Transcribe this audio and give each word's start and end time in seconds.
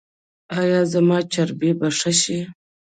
ایا 0.59 0.81
زما 0.93 1.17
چربي 1.31 1.71
به 1.79 1.87
ښه 1.97 2.11
شي؟ 2.21 2.39